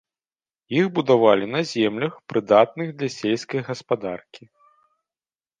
Іх 0.79 0.85
будавалі 0.99 1.45
на 1.57 1.61
землях, 1.73 2.17
прыдатных 2.33 2.87
для 3.03 3.09
сельскай 3.19 3.61
гаспадаркі. 3.71 4.43